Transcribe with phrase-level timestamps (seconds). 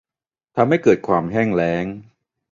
[0.55, 1.85] ทำให้เกิดความแห้งแล้ง